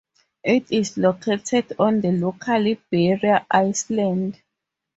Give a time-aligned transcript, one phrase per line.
[0.43, 4.41] It is located on the local barrier island.